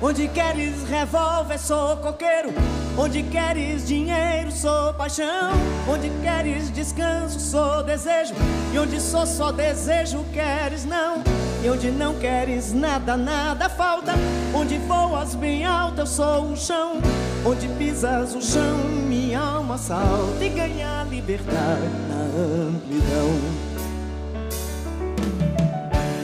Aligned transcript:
Onde 0.00 0.28
queres 0.28 0.84
revólver, 0.88 1.58
sou 1.58 1.96
coqueiro. 1.96 2.50
Onde 2.96 3.24
queres 3.24 3.86
dinheiro, 3.86 4.52
sou 4.52 4.94
paixão. 4.94 5.50
Onde 5.88 6.08
queres 6.22 6.70
descanso, 6.70 7.40
sou 7.40 7.82
desejo. 7.82 8.32
E 8.72 8.78
onde 8.78 9.00
sou 9.00 9.26
só 9.26 9.50
desejo, 9.50 10.24
queres 10.32 10.84
não. 10.84 11.24
E 11.64 11.68
onde 11.68 11.90
não 11.90 12.14
queres 12.14 12.72
nada, 12.72 13.16
nada 13.16 13.68
falta. 13.68 14.12
Onde 14.54 14.78
voas 14.78 15.34
bem 15.34 15.64
alto, 15.64 16.02
eu 16.02 16.06
sou 16.06 16.44
o 16.44 16.56
chão. 16.56 17.00
Onde 17.44 17.66
pisas 17.70 18.36
o 18.36 18.40
chão, 18.40 18.78
minha 19.08 19.40
alma 19.40 19.76
salta 19.78 20.44
e 20.44 20.48
ganha 20.48 21.04
liberdade 21.10 21.88
na 22.08 22.68
amplidão. 22.68 23.67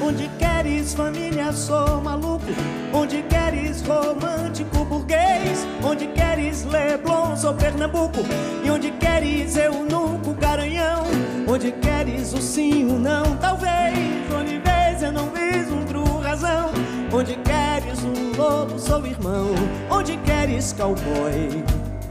Onde 0.06 0.28
queres 0.38 0.92
família, 0.92 1.50
sou 1.50 1.98
maluco. 2.02 2.44
Onde 2.92 3.22
queres 3.22 3.80
romântico 3.80 4.84
burguês. 4.84 5.66
Onde 5.82 6.08
queres 6.08 6.64
Leblon, 6.66 7.34
sou 7.34 7.54
Pernambuco. 7.54 8.20
E 8.62 8.70
onde 8.70 8.90
queres 8.90 9.56
eunuco, 9.56 10.34
garanhão. 10.34 11.04
Onde 11.48 11.72
queres 11.72 12.34
o 12.34 12.42
sim, 12.42 12.84
o 12.84 12.98
não, 12.98 13.34
talvez. 13.38 13.96
Onde 14.38 14.58
vês 14.58 15.02
eu 15.02 15.10
não 15.10 15.30
vislumbro 15.30 16.18
razão. 16.18 16.70
Onde 17.10 17.36
queres 17.36 18.04
um 18.04 18.36
lobo, 18.36 18.78
sou 18.78 19.06
irmão. 19.06 19.54
Onde 19.90 20.18
queres 20.18 20.74
cowboy, 20.74 21.64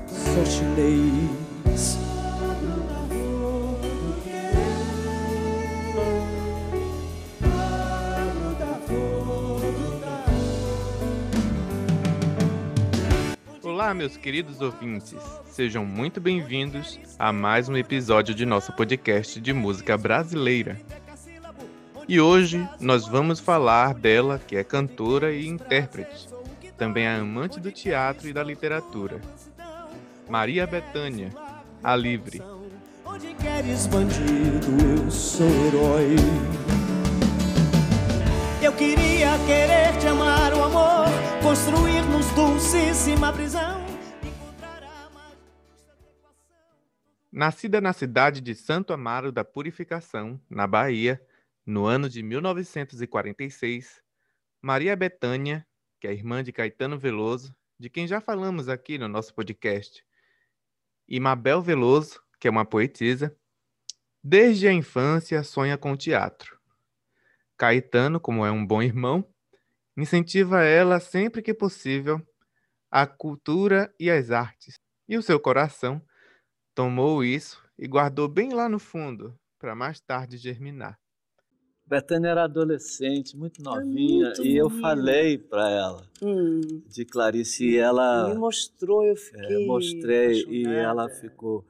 sou 0.07 0.45
chinês. 0.47 2.02
Olá, 13.93 13.99
meus 13.99 14.17
queridos 14.17 14.59
ouvintes. 14.59 15.15
Sejam 15.45 15.85
muito 15.85 16.19
bem-vindos 16.19 16.99
a 17.19 17.31
mais 17.31 17.69
um 17.69 17.77
episódio 17.77 18.33
de 18.33 18.43
nosso 18.43 18.73
podcast 18.73 19.39
de 19.39 19.53
música 19.53 19.95
brasileira. 19.95 20.81
E 22.07 22.19
hoje 22.19 22.67
nós 22.79 23.07
vamos 23.07 23.39
falar 23.39 23.93
dela, 23.93 24.41
que 24.47 24.55
é 24.55 24.63
cantora 24.63 25.31
e 25.31 25.45
intérprete, 25.45 26.27
também 26.75 27.05
é 27.05 27.17
amante 27.17 27.59
do 27.59 27.71
teatro 27.71 28.27
e 28.27 28.33
da 28.33 28.41
literatura. 28.41 29.21
Maria 30.27 30.65
Bethânia, 30.65 31.31
a 31.83 31.95
livre. 31.95 32.41
Onde 33.05 33.31
queres 33.35 33.85
bandido, 33.85 35.03
eu 35.03 35.11
sou 35.11 35.45
herói. 35.67 36.15
Eu 38.59 38.73
queria 38.73 39.37
querer 39.45 39.95
te 39.99 40.07
amar 40.07 40.51
o 40.51 40.63
amor, 40.63 41.05
construir-nos 41.43 42.25
dulcíssima 42.31 43.31
prisão. 43.31 43.82
Nascida 47.35 47.81
na 47.81 47.93
cidade 47.93 48.39
de 48.39 48.53
Santo 48.53 48.93
Amaro 48.93 49.31
da 49.31 49.43
Purificação, 49.43 50.39
na 50.47 50.67
Bahia, 50.67 51.19
no 51.65 51.83
ano 51.87 52.07
de 52.07 52.21
1946, 52.21 54.03
Maria 54.61 54.95
Bethânia, 54.95 55.65
que 55.99 56.07
é 56.07 56.13
irmã 56.13 56.43
de 56.43 56.51
Caetano 56.51 56.95
Veloso, 56.95 57.55
de 57.79 57.89
quem 57.89 58.05
já 58.05 58.21
falamos 58.21 58.69
aqui 58.69 58.99
no 58.99 59.07
nosso 59.07 59.33
podcast, 59.33 60.05
e 61.07 61.19
Mabel 61.19 61.59
Veloso, 61.59 62.21
que 62.39 62.47
é 62.47 62.51
uma 62.51 62.65
poetisa, 62.65 63.35
desde 64.23 64.67
a 64.67 64.71
infância 64.71 65.41
sonha 65.41 65.75
com 65.75 65.97
teatro. 65.97 66.59
Caetano, 67.57 68.19
como 68.19 68.45
é 68.45 68.51
um 68.51 68.63
bom 68.63 68.79
irmão, 68.79 69.27
incentiva 69.97 70.61
ela 70.61 70.99
sempre 70.99 71.41
que 71.41 71.51
possível 71.51 72.21
a 72.91 73.07
cultura 73.07 73.91
e 73.99 74.11
as 74.11 74.29
artes. 74.29 74.75
E 75.09 75.17
o 75.17 75.23
seu 75.23 75.39
coração 75.39 75.99
tomou 76.73 77.23
isso 77.23 77.61
e 77.77 77.87
guardou 77.87 78.27
bem 78.27 78.53
lá 78.53 78.67
no 78.67 78.79
fundo, 78.79 79.33
para 79.59 79.75
mais 79.75 79.99
tarde 79.99 80.37
germinar. 80.37 80.99
Betânia 81.85 82.29
era 82.29 82.45
adolescente, 82.45 83.35
muito 83.35 83.61
novinha, 83.61 84.27
muito 84.27 84.45
e 84.45 84.55
eu 84.55 84.69
falei 84.69 85.37
para 85.37 85.69
ela 85.69 86.07
hum. 86.21 86.61
de 86.87 87.03
Clarice 87.03 87.71
e 87.71 87.77
ela 87.77 88.29
me 88.29 88.35
mostrou, 88.35 89.03
eu 89.03 89.15
fiquei 89.15 89.63
é, 89.63 89.67
mostrei 89.67 90.45
e 90.47 90.65
ela 90.65 91.09
ficou 91.09 91.65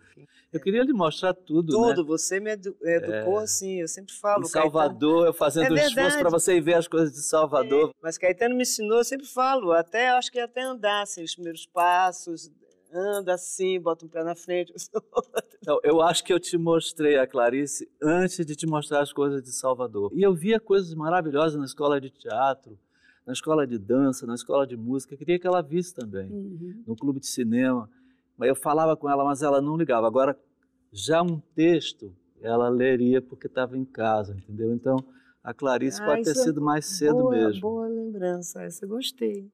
eu 0.53 0.59
queria 0.59 0.83
lhe 0.83 0.94
mostrar 0.94 1.33
tudo. 1.33 1.73
Tudo, 1.73 2.03
né? 2.03 2.07
você 2.07 2.39
me 2.39 2.51
edu 2.51 2.77
educou 2.83 3.39
é... 3.39 3.44
assim, 3.44 3.81
eu 3.81 3.88
sempre 3.88 4.13
falo. 4.13 4.44
Em 4.44 4.47
Salvador, 4.47 5.25
eu 5.25 5.33
fazendo 5.33 5.75
é 5.75 5.83
esforço 5.83 6.19
para 6.19 6.29
você 6.29 6.57
ir 6.57 6.61
ver 6.61 6.75
as 6.75 6.88
coisas 6.88 7.11
de 7.11 7.23
Salvador. 7.23 7.89
É, 7.89 7.94
mas 8.00 8.19
Caetano 8.19 8.56
me 8.56 8.61
ensinou, 8.61 9.00
eu 9.00 9.03
sempre 9.03 9.25
falo, 9.25 9.72
até 9.72 10.09
acho 10.09 10.31
que 10.31 10.39
até 10.39 10.61
andar 10.61 11.01
assim, 11.01 11.23
os 11.23 11.33
primeiros 11.33 11.66
passos, 11.66 12.51
anda 12.93 13.33
assim, 13.33 13.79
bota 13.79 14.05
um 14.05 14.09
pé 14.09 14.23
na 14.23 14.35
frente. 14.35 14.73
Então, 15.63 15.79
eu 15.81 16.01
acho 16.01 16.25
que 16.25 16.33
eu 16.33 16.41
te 16.41 16.57
mostrei 16.57 17.17
a 17.17 17.25
Clarice 17.25 17.89
antes 18.01 18.45
de 18.45 18.53
te 18.53 18.67
mostrar 18.67 19.01
as 19.01 19.13
coisas 19.13 19.41
de 19.41 19.53
Salvador. 19.53 20.11
E 20.13 20.21
eu 20.21 20.33
via 20.33 20.59
coisas 20.59 20.93
maravilhosas 20.93 21.57
na 21.57 21.63
escola 21.63 22.01
de 22.01 22.09
teatro, 22.09 22.77
na 23.25 23.31
escola 23.31 23.65
de 23.65 23.77
dança, 23.77 24.27
na 24.27 24.35
escola 24.35 24.67
de 24.67 24.75
música. 24.75 25.13
Eu 25.13 25.17
queria 25.17 25.39
que 25.39 25.47
ela 25.47 25.61
visse 25.61 25.95
também, 25.95 26.29
uhum. 26.29 26.83
no 26.85 26.97
clube 26.97 27.21
de 27.21 27.27
cinema. 27.27 27.89
Mas 28.37 28.49
eu 28.49 28.55
falava 28.55 28.97
com 28.97 29.09
ela, 29.09 29.23
mas 29.23 29.41
ela 29.41 29.61
não 29.61 29.77
ligava. 29.77 30.05
Agora, 30.05 30.37
já 30.91 31.21
um 31.21 31.39
texto, 31.55 32.13
ela 32.41 32.67
leria 32.67 33.21
porque 33.21 33.47
estava 33.47 33.77
em 33.77 33.85
casa, 33.85 34.35
entendeu? 34.35 34.73
Então, 34.73 34.97
a 35.41 35.53
Clarice 35.53 36.01
ah, 36.01 36.05
pode 36.05 36.23
ter 36.23 36.35
sido 36.35 36.61
mais 36.61 36.85
cedo 36.85 37.19
boa, 37.19 37.31
mesmo. 37.31 37.61
Boa 37.61 37.87
lembrança, 37.87 38.63
essa 38.63 38.83
eu 38.85 38.89
gostei. 38.89 39.49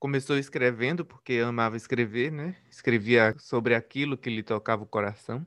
Começou 0.00 0.38
escrevendo 0.38 1.04
porque 1.04 1.34
amava 1.44 1.76
escrever, 1.76 2.32
né? 2.32 2.56
Escrevia 2.70 3.36
sobre 3.38 3.74
aquilo 3.74 4.16
que 4.16 4.30
lhe 4.30 4.42
tocava 4.42 4.82
o 4.82 4.86
coração. 4.86 5.46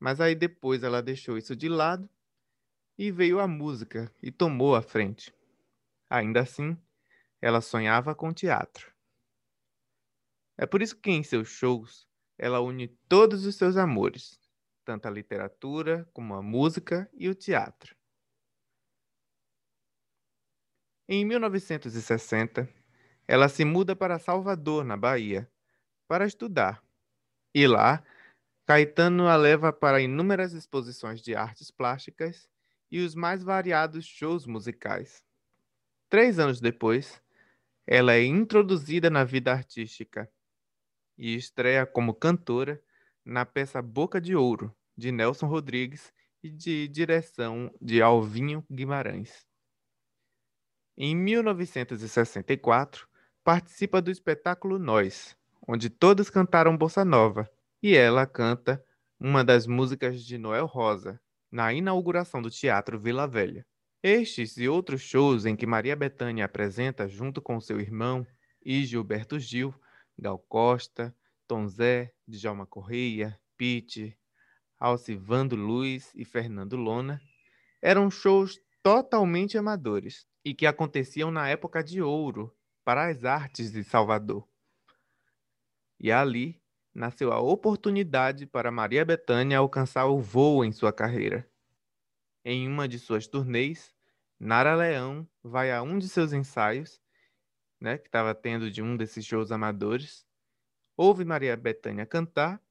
Mas 0.00 0.18
aí 0.18 0.34
depois 0.34 0.82
ela 0.82 1.02
deixou 1.02 1.36
isso 1.36 1.54
de 1.54 1.68
lado 1.68 2.08
e 2.96 3.12
veio 3.12 3.38
a 3.38 3.46
música 3.46 4.10
e 4.22 4.32
tomou 4.32 4.74
a 4.74 4.80
frente. 4.80 5.30
Ainda 6.08 6.40
assim, 6.40 6.74
ela 7.38 7.60
sonhava 7.60 8.14
com 8.14 8.32
teatro. 8.32 8.90
É 10.56 10.64
por 10.64 10.80
isso 10.80 10.96
que 10.96 11.10
em 11.10 11.22
seus 11.22 11.48
shows 11.48 12.08
ela 12.38 12.62
une 12.62 12.88
todos 12.88 13.44
os 13.44 13.56
seus 13.56 13.76
amores, 13.76 14.40
tanto 14.86 15.06
a 15.06 15.10
literatura 15.10 16.08
como 16.14 16.32
a 16.32 16.40
música 16.40 17.10
e 17.12 17.28
o 17.28 17.34
teatro. 17.34 17.94
Em 21.06 21.22
1960, 21.24 22.66
ela 23.28 23.48
se 23.48 23.62
muda 23.64 23.94
para 23.94 24.18
Salvador, 24.18 24.84
na 24.84 24.96
Bahia, 24.96 25.50
para 26.08 26.26
estudar. 26.26 26.82
E 27.54 27.66
lá, 27.66 28.02
Caetano 28.66 29.28
a 29.28 29.36
leva 29.36 29.72
para 29.72 30.00
inúmeras 30.00 30.54
exposições 30.54 31.20
de 31.22 31.34
artes 31.36 31.70
plásticas 31.70 32.48
e 32.90 33.00
os 33.00 33.14
mais 33.14 33.42
variados 33.42 34.06
shows 34.06 34.46
musicais. 34.46 35.22
Três 36.08 36.38
anos 36.38 36.60
depois, 36.60 37.22
ela 37.86 38.14
é 38.14 38.24
introduzida 38.24 39.10
na 39.10 39.24
vida 39.24 39.52
artística 39.52 40.30
e 41.18 41.34
estreia 41.36 41.86
como 41.86 42.14
cantora 42.14 42.82
na 43.24 43.44
peça 43.46 43.82
Boca 43.82 44.20
de 44.20 44.36
Ouro, 44.36 44.74
de 44.96 45.12
Nelson 45.12 45.46
Rodrigues 45.46 46.12
e 46.42 46.50
de 46.50 46.88
direção 46.88 47.70
de 47.80 48.02
Alvinho 48.02 48.64
Guimarães. 48.70 49.46
Em 50.96 51.16
1964, 51.16 53.08
participa 53.42 54.00
do 54.00 54.12
espetáculo 54.12 54.78
Nós, 54.78 55.36
onde 55.66 55.90
todos 55.90 56.30
cantaram 56.30 56.76
bossa 56.76 57.04
nova, 57.04 57.50
e 57.82 57.96
ela 57.96 58.26
canta 58.26 58.80
uma 59.18 59.42
das 59.42 59.66
músicas 59.66 60.24
de 60.24 60.38
Noel 60.38 60.66
Rosa, 60.66 61.20
na 61.50 61.72
inauguração 61.72 62.40
do 62.40 62.48
Teatro 62.48 62.96
Vila 62.98 63.26
Velha. 63.26 63.66
Estes 64.02 64.56
e 64.56 64.68
outros 64.68 65.02
shows 65.02 65.44
em 65.46 65.56
que 65.56 65.66
Maria 65.66 65.96
Bethânia 65.96 66.44
apresenta 66.44 67.08
junto 67.08 67.42
com 67.42 67.60
seu 67.60 67.80
irmão 67.80 68.24
e 68.64 68.84
Gilberto 68.84 69.38
Gil 69.38 69.74
Gal 70.16 70.38
Costa, 70.38 71.12
Tom 71.48 71.66
Zé, 71.66 72.12
Djalma 72.26 72.66
Correia, 72.66 73.36
Pete, 73.56 74.16
Alcivando 74.78 75.56
Luiz 75.56 76.12
e 76.14 76.24
Fernando 76.24 76.76
Lona, 76.76 77.20
eram 77.82 78.10
shows 78.10 78.60
totalmente 78.84 79.56
amadores 79.56 80.28
e 80.44 80.54
que 80.54 80.66
aconteciam 80.66 81.30
na 81.30 81.48
época 81.48 81.82
de 81.82 82.02
ouro 82.02 82.54
para 82.84 83.08
as 83.08 83.24
artes 83.24 83.72
de 83.72 83.82
Salvador. 83.82 84.46
E 85.98 86.12
ali 86.12 86.62
nasceu 86.94 87.32
a 87.32 87.40
oportunidade 87.40 88.46
para 88.46 88.70
Maria 88.70 89.02
Bethânia 89.02 89.56
alcançar 89.56 90.04
o 90.04 90.20
voo 90.20 90.62
em 90.62 90.70
sua 90.70 90.92
carreira. 90.92 91.50
Em 92.44 92.68
uma 92.68 92.86
de 92.86 92.98
suas 92.98 93.26
turnês, 93.26 93.94
Nara 94.38 94.74
Leão 94.74 95.26
vai 95.42 95.72
a 95.72 95.82
um 95.82 95.98
de 95.98 96.06
seus 96.06 96.34
ensaios 96.34 97.00
né, 97.80 97.96
que 97.96 98.08
estava 98.08 98.34
tendo 98.34 98.70
de 98.70 98.82
um 98.82 98.98
desses 98.98 99.24
shows 99.24 99.50
amadores, 99.50 100.26
ouve 100.94 101.24
Maria 101.24 101.56
Bethânia 101.56 102.04
cantar 102.04 102.62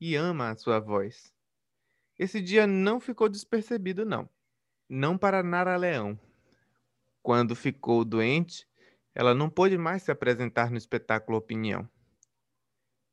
e 0.00 0.14
ama 0.14 0.50
a 0.50 0.56
sua 0.56 0.78
voz. 0.78 1.34
Esse 2.16 2.40
dia 2.40 2.64
não 2.64 3.00
ficou 3.00 3.28
despercebido, 3.28 4.04
não. 4.04 4.30
Não 4.88 5.18
para 5.18 5.42
Nara 5.42 5.76
Leão. 5.76 6.18
Quando 7.20 7.56
ficou 7.56 8.04
doente, 8.04 8.68
ela 9.12 9.34
não 9.34 9.50
pôde 9.50 9.76
mais 9.76 10.04
se 10.04 10.12
apresentar 10.12 10.70
no 10.70 10.76
espetáculo 10.76 11.36
Opinião. 11.36 11.88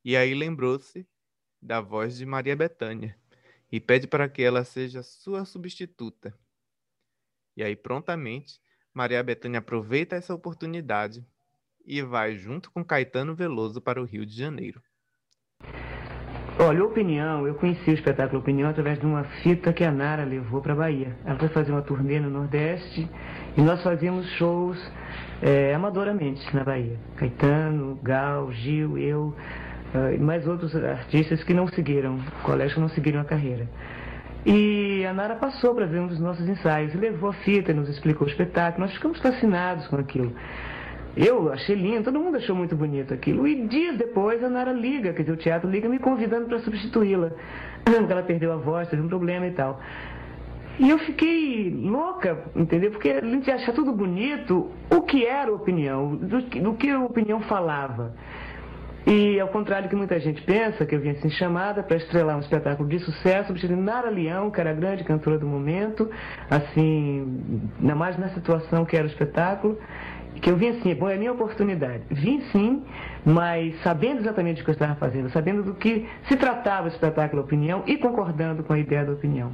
E 0.06 0.16
aí 0.16 0.36
lembrou-se 0.36 1.08
da 1.60 1.82
voz 1.82 2.16
de 2.16 2.26
Maria 2.28 2.56
Bethânia 2.56 3.18
e 3.72 3.80
pede 3.80 4.06
para 4.06 4.30
que 4.30 4.44
ela 4.44 4.64
seja 4.64 5.02
sua 5.02 5.46
substituta. 5.46 6.38
E 7.58 7.64
aí, 7.64 7.76
prontamente, 7.76 8.62
Maria 8.94 9.24
Bethânia 9.24 9.58
aproveita 9.58 10.16
essa 10.16 10.36
oportunidade 10.36 11.26
e 11.84 12.04
vai 12.04 12.36
junto 12.36 12.70
com 12.70 12.86
Caetano 12.86 13.34
Veloso 13.34 13.82
para 13.82 14.00
o 14.00 14.06
Rio 14.06 14.28
de 14.28 14.36
Janeiro. 14.36 14.80
Olha, 16.60 16.84
Opinião, 16.84 17.48
eu 17.48 17.56
conheci 17.56 17.90
o 17.90 17.94
espetáculo 17.96 18.40
Opinião 18.40 18.70
através 18.70 19.00
de 19.00 19.06
uma 19.08 19.24
fita 19.42 19.74
que 19.74 19.84
a 19.84 19.92
Nara 19.92 20.24
levou 20.24 20.62
para 20.62 20.74
a 20.74 20.76
Bahia. 20.76 21.16
Ela 21.26 21.40
foi 21.40 21.50
fazer 21.50 21.72
uma 21.72 21.82
turnê 21.82 22.20
no 22.20 22.30
Nordeste 22.30 23.10
e 23.58 23.62
nós 23.62 23.82
fazíamos 23.82 24.30
shows 24.34 24.78
é, 25.42 25.74
amadoramente 25.74 26.42
na 26.56 26.64
Bahia. 26.64 26.96
Caetano, 27.16 28.00
Gal, 28.04 28.52
Gil, 28.52 29.00
eu 29.00 29.34
uh, 29.96 30.14
e 30.14 30.20
mais 30.20 30.48
outros 30.48 30.76
artistas 30.76 31.44
que 31.44 31.56
não 31.56 31.68
seguiram, 31.68 32.20
colégios 32.44 32.76
que 32.76 32.80
não 32.82 32.90
seguiram 32.90 33.22
a 33.22 33.26
carreira. 33.26 33.68
E 34.46 35.04
a 35.10 35.14
Nara 35.14 35.36
passou 35.36 35.74
para 35.74 35.88
ver 35.88 36.02
um 36.02 36.08
dos 36.08 36.20
nossos 36.20 36.48
ensaios, 36.48 36.94
levou 36.94 37.32
a 37.32 37.34
fita, 37.34 37.74
nos 37.74 37.90
explicou 37.90 38.28
o 38.28 38.30
espetáculo, 38.30 38.86
nós 38.86 38.94
ficamos 38.94 39.20
fascinados 39.20 39.88
com 39.88 39.96
aquilo. 39.96 40.32
Eu 41.16 41.52
achei 41.54 41.76
lindo, 41.76 42.06
todo 42.06 42.20
mundo 42.20 42.38
achou 42.38 42.56
muito 42.56 42.76
bonito 42.76 43.14
aquilo. 43.14 43.48
E 43.48 43.68
dias 43.68 43.98
depois 43.98 44.44
a 44.44 44.50
Nara 44.50 44.72
liga, 44.72 45.14
quer 45.14 45.22
dizer, 45.22 45.34
o 45.34 45.38
teatro 45.38 45.70
liga 45.70 45.88
me 45.88 46.00
convidando 46.00 46.48
para 46.48 46.60
substituí-la. 46.60 47.32
Porque 47.84 48.00
ela 48.12 48.24
perdeu 48.24 48.52
a 48.52 48.58
voz, 48.58 48.90
teve 48.90 49.02
um 49.02 49.08
problema 49.08 49.46
e 49.48 49.52
tal. 49.52 49.80
E 50.80 50.90
eu 50.90 50.98
fiquei 50.98 51.70
louca, 51.70 52.46
entendeu? 52.56 52.90
Porque 52.90 53.12
a 53.12 53.22
gente 53.22 53.50
acha 53.52 53.72
tudo 53.74 53.94
bonito, 53.94 54.72
o 54.90 55.02
que 55.02 55.24
era 55.24 55.54
opinião, 55.54 56.16
do, 56.16 56.42
do 56.42 56.74
que 56.74 56.90
a 56.90 57.00
opinião 57.00 57.42
falava. 57.42 58.16
E 59.06 59.38
ao 59.38 59.50
contrário 59.50 59.88
do 59.88 59.90
que 59.90 59.96
muita 59.98 60.18
gente 60.20 60.42
pensa, 60.44 60.86
que 60.86 60.96
eu 60.96 61.00
vim 61.00 61.10
assim 61.10 61.30
chamada 61.30 61.84
para 61.84 61.98
estrelar 61.98 62.38
um 62.38 62.40
espetáculo 62.40 62.88
de 62.88 63.00
sucesso, 63.00 63.48
substituindo 63.48 63.84
Nara 63.84 64.10
Leão, 64.10 64.50
que 64.50 64.62
era 64.62 64.72
a 64.72 64.74
grande 64.74 65.04
cantora 65.04 65.38
do 65.38 65.46
momento, 65.46 66.10
assim, 66.50 67.70
ainda 67.82 67.96
mais 67.96 68.18
na 68.18 68.30
situação 68.30 68.86
que 68.86 68.96
era 68.96 69.06
o 69.06 69.10
espetáculo, 69.10 69.78
que 70.42 70.50
eu 70.50 70.56
vim 70.56 70.70
assim, 70.70 70.94
bom, 70.94 71.10
é 71.10 71.16
a 71.16 71.18
minha 71.18 71.32
oportunidade. 71.32 72.04
Vim 72.10 72.42
sim, 72.52 72.84
mas 73.26 73.76
sabendo 73.82 74.22
exatamente 74.22 74.62
o 74.62 74.66
que 74.66 74.72
eu 74.72 74.74
estava 74.74 74.96
fazendo, 74.96 75.30
sabendo 75.30 75.64
do 75.64 75.74
que 75.74 76.08
se 76.28 76.36
tratava 76.36 76.86
o 76.86 76.90
espetáculo 76.90 77.42
Opinião 77.44 77.84
e 77.86 77.98
concordando 77.98 78.64
com 78.64 78.74
a 78.74 78.80
ideia 78.80 79.06
da 79.06 79.14
opinião. 79.14 79.52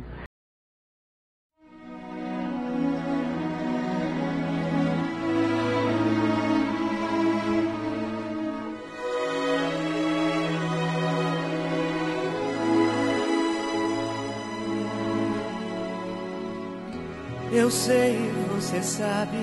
Eu 17.52 17.72
sei, 17.72 18.16
você 18.56 18.82
sabe, 18.82 19.38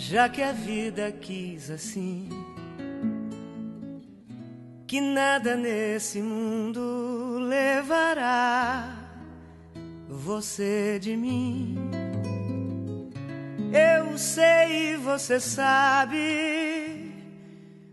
já 0.00 0.30
que 0.30 0.42
a 0.42 0.50
vida 0.50 1.12
quis 1.12 1.70
assim, 1.70 2.30
que 4.86 4.98
nada 4.98 5.54
nesse 5.54 6.22
mundo 6.22 7.38
levará 7.38 8.96
você 10.08 10.98
de 10.98 11.14
mim. 11.14 11.76
Eu 13.72 14.16
sei, 14.16 14.96
você 14.96 15.38
sabe, 15.38 17.12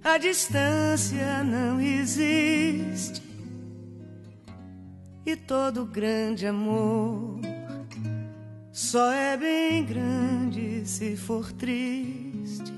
a 0.02 0.18
distância 0.18 1.44
não 1.44 1.80
existe 1.82 3.22
e 5.26 5.36
todo 5.36 5.86
grande 5.86 6.48
amor 6.48 7.47
só 8.78 9.12
é 9.12 9.36
bem 9.36 9.84
grande 9.84 10.86
se 10.86 11.18
for 11.18 11.52
triste. 11.52 12.72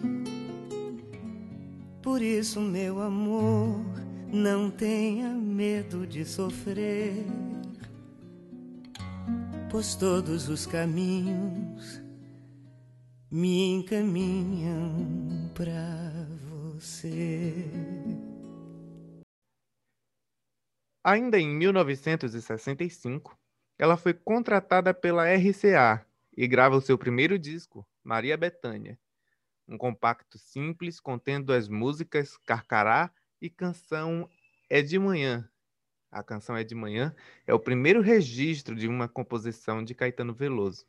Por 2.02 2.22
isso, 2.22 2.62
meu 2.62 3.02
amor, 3.02 3.84
não 4.32 4.72
tenha 4.72 5.28
medo 5.28 6.08
de 6.08 6.24
sofrer, 6.24 7.26
pois 9.70 9.94
todos 9.96 10.48
os 10.48 10.66
caminhos 10.66 12.02
me 13.30 13.66
encaminham 13.66 15.52
para 15.54 16.26
você. 16.76 17.54
Ainda 21.04 21.38
em 21.38 21.50
1965, 21.50 23.39
ela 23.80 23.96
foi 23.96 24.14
contratada 24.14 24.94
pela 24.94 25.24
RCA 25.34 26.06
e 26.36 26.46
grava 26.50 26.76
o 26.76 26.82
seu 26.82 26.98
primeiro 26.98 27.40
disco, 27.40 27.88
Maria 28.04 28.36
Bethânia, 28.36 29.00
um 29.66 29.78
compacto 29.78 30.38
simples 30.38 31.00
contendo 31.00 31.54
as 31.54 31.70
músicas 31.70 32.36
Carcará 32.46 33.10
e 33.42 33.50
Canção 33.50 34.30
É 34.70 34.82
de 34.82 35.00
Manhã. 35.00 35.50
A 36.12 36.22
canção 36.22 36.58
É 36.58 36.64
de 36.64 36.76
Manhã 36.76 37.16
é 37.48 37.54
o 37.54 37.60
primeiro 37.60 38.02
registro 38.02 38.76
de 38.76 38.86
uma 38.86 39.08
composição 39.08 39.82
de 39.82 39.96
Caetano 39.96 40.34
Veloso. 40.34 40.86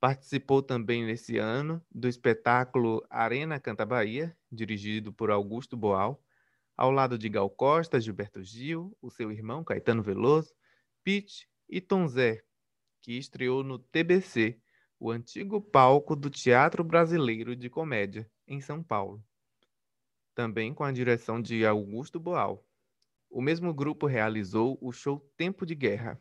Participou 0.00 0.62
também 0.62 1.04
nesse 1.04 1.38
ano 1.38 1.80
do 1.94 2.08
espetáculo 2.08 3.06
Arena 3.08 3.60
Canta 3.60 3.86
Bahia, 3.86 4.36
dirigido 4.50 5.12
por 5.12 5.30
Augusto 5.30 5.76
Boal, 5.76 6.20
ao 6.76 6.90
lado 6.90 7.16
de 7.16 7.28
Gal 7.28 7.48
Costa, 7.48 8.00
Gilberto 8.00 8.42
Gil, 8.42 8.96
o 9.00 9.10
seu 9.10 9.30
irmão 9.30 9.62
Caetano 9.62 10.02
Veloso, 10.02 10.52
Pete 11.06 11.48
e 11.68 11.80
Tom 11.80 12.08
Zé, 12.08 12.42
que 13.00 13.16
estreou 13.16 13.62
no 13.62 13.78
TBC, 13.78 14.60
o 14.98 15.08
antigo 15.08 15.60
palco 15.60 16.16
do 16.16 16.28
Teatro 16.28 16.82
Brasileiro 16.82 17.54
de 17.54 17.70
Comédia, 17.70 18.28
em 18.44 18.60
São 18.60 18.82
Paulo. 18.82 19.24
Também 20.34 20.74
com 20.74 20.82
a 20.82 20.90
direção 20.90 21.40
de 21.40 21.64
Augusto 21.64 22.18
Boal. 22.18 22.66
O 23.30 23.40
mesmo 23.40 23.72
grupo 23.72 24.04
realizou 24.08 24.76
o 24.80 24.90
show 24.90 25.20
Tempo 25.36 25.64
de 25.64 25.76
Guerra. 25.76 26.20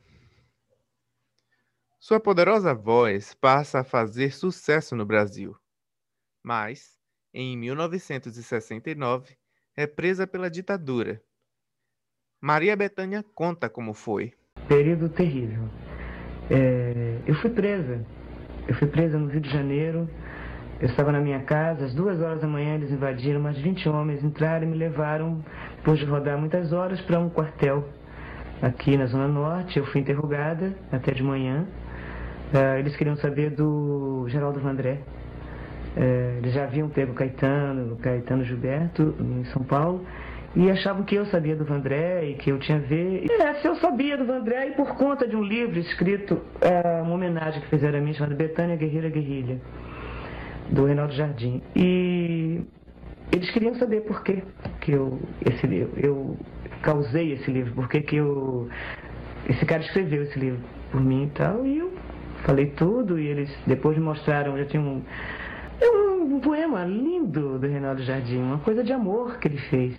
Sua 1.99 2.19
poderosa 2.19 2.71
voz 2.75 3.33
passa 3.33 3.79
a 3.79 3.83
fazer 3.83 4.33
sucesso 4.33 4.95
no 4.95 5.03
Brasil. 5.03 5.57
Mas, 6.43 6.95
em 7.33 7.57
1969, 7.57 9.35
é 9.75 9.87
presa 9.87 10.27
pela 10.27 10.47
ditadura. 10.47 11.25
Maria 12.39 12.75
Bethânia 12.75 13.23
conta 13.33 13.67
como 13.67 13.91
foi 13.91 14.31
período 14.67 15.09
terrível. 15.09 15.63
É, 16.49 17.17
eu 17.25 17.35
fui 17.35 17.49
presa. 17.49 18.01
Eu 18.67 18.75
fui 18.75 18.87
presa 18.87 19.17
no 19.17 19.27
Rio 19.27 19.41
de 19.41 19.49
Janeiro. 19.49 20.09
Eu 20.79 20.87
estava 20.87 21.11
na 21.11 21.21
minha 21.21 21.39
casa, 21.39 21.85
às 21.85 21.93
duas 21.93 22.19
horas 22.19 22.41
da 22.41 22.47
manhã 22.47 22.75
eles 22.75 22.91
invadiram, 22.91 23.39
mais 23.39 23.57
20 23.57 23.87
homens 23.87 24.21
entraram 24.21 24.67
e 24.67 24.69
me 24.69 24.75
levaram, 24.75 25.41
depois 25.77 25.97
de 25.97 26.05
rodar 26.05 26.37
muitas 26.37 26.73
horas, 26.73 26.99
para 26.99 27.17
um 27.17 27.29
quartel 27.29 27.87
aqui 28.61 28.97
na 28.97 29.05
Zona 29.05 29.27
Norte. 29.27 29.79
Eu 29.79 29.85
fui 29.85 30.01
interrogada 30.01 30.73
até 30.91 31.13
de 31.13 31.23
manhã. 31.23 31.65
Uh, 32.53 32.77
eles 32.77 32.95
queriam 32.97 33.15
saber 33.15 33.51
do 33.51 34.25
Geraldo 34.27 34.59
Vandré. 34.59 34.99
Uh, 35.95 36.39
eles 36.39 36.53
já 36.53 36.65
haviam 36.65 36.89
pego 36.89 37.13
Caetano, 37.13 37.95
Caetano 37.95 38.43
Gilberto, 38.43 39.15
em 39.17 39.45
São 39.45 39.63
Paulo 39.63 40.05
e 40.55 40.71
achavam 40.71 41.03
que 41.03 41.15
eu 41.15 41.25
sabia 41.25 41.55
do 41.55 41.65
Vandré 41.65 42.29
e 42.29 42.33
que 42.35 42.49
eu 42.49 42.57
tinha 42.59 42.77
a 42.77 42.81
ver. 42.81 43.25
É, 43.29 43.55
se 43.55 43.67
eu 43.67 43.75
sabia 43.75 44.17
do 44.17 44.25
Vandré 44.25 44.69
e 44.69 44.71
por 44.71 44.95
conta 44.95 45.27
de 45.27 45.35
um 45.35 45.43
livro 45.43 45.77
escrito, 45.77 46.41
é, 46.61 47.01
uma 47.01 47.13
homenagem 47.13 47.61
que 47.61 47.67
fizeram 47.67 47.99
a 47.99 48.01
mim, 48.01 48.13
chamado 48.13 48.35
Betânia 48.35 48.75
Guerreira 48.77 49.09
Guerrilha, 49.09 49.59
do 50.69 50.85
Reinaldo 50.85 51.13
Jardim. 51.13 51.61
E 51.75 52.61
eles 53.33 53.51
queriam 53.51 53.75
saber 53.75 54.01
por 54.01 54.23
que, 54.23 54.41
que 54.79 54.93
eu, 54.93 55.19
esse 55.45 55.67
livro, 55.67 55.91
eu 55.97 56.37
causei 56.81 57.33
esse 57.33 57.51
livro, 57.51 57.73
por 57.73 57.89
que, 57.89 57.99
que 58.01 58.15
eu. 58.15 58.69
Esse 59.49 59.65
cara 59.65 59.81
escreveu 59.81 60.23
esse 60.23 60.39
livro 60.39 60.59
por 60.89 61.01
mim 61.01 61.25
e 61.25 61.29
tal, 61.31 61.65
e 61.65 61.79
eu 61.79 61.93
falei 62.45 62.67
tudo, 62.67 63.19
e 63.19 63.27
eles 63.27 63.53
depois 63.67 63.97
mostraram, 63.97 64.57
já 64.57 64.65
tinha 64.65 64.81
um. 64.81 65.01
É 65.81 65.89
um 65.89 66.39
poema 66.39 66.85
lindo 66.85 67.59
do 67.59 67.67
Reinaldo 67.67 68.01
Jardim, 68.03 68.37
uma 68.37 68.59
coisa 68.59 68.83
de 68.83 68.93
amor 68.93 69.37
que 69.37 69.49
ele 69.49 69.57
fez 69.57 69.97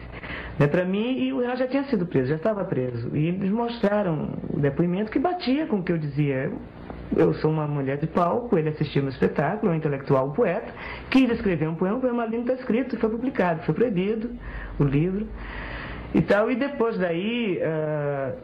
né, 0.59 0.67
para 0.67 0.85
mim, 0.85 1.19
e 1.19 1.33
o 1.33 1.41
Renato 1.41 1.59
já 1.59 1.67
tinha 1.67 1.85
sido 1.85 2.07
preso, 2.07 2.29
já 2.29 2.37
estava 2.37 2.65
preso. 2.65 3.15
E 3.15 3.29
eles 3.29 3.51
mostraram 3.51 4.31
o 4.51 4.59
depoimento 4.59 5.11
que 5.11 5.19
batia 5.19 5.67
com 5.67 5.77
o 5.77 5.83
que 5.83 5.93
eu 5.93 5.99
dizia. 5.99 6.51
Eu 7.17 7.35
sou 7.35 7.51
uma 7.51 7.67
mulher 7.69 7.99
de 7.99 8.07
palco, 8.07 8.59
ele 8.59 8.71
assistiu 8.71 9.03
no 9.03 9.09
espetáculo, 9.11 9.71
um 9.71 9.75
intelectual, 9.75 10.29
um 10.29 10.33
poeta, 10.33 10.73
quis 11.09 11.31
escrever 11.31 11.69
um 11.69 11.75
poema, 11.77 11.99
o 11.99 12.01
poema 12.01 12.27
lindo 12.27 12.51
está 12.51 12.55
escrito, 12.55 12.99
foi 12.99 13.11
publicado, 13.11 13.63
foi 13.63 13.75
proibido 13.75 14.31
o 14.79 14.85
livro 14.85 15.27
e 16.15 16.21
tal. 16.23 16.51
E 16.51 16.57
depois 16.57 16.99
daí, 16.99 17.61
uh, 17.63 18.37